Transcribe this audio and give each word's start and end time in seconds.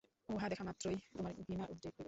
উহা 0.29 0.47
দেখা 0.49 0.63
মাত্রই 0.63 0.97
তোমার 1.13 1.33
ঘৃণার 1.37 1.69
উদ্রেক 1.71 1.93
হইবে। 1.93 1.99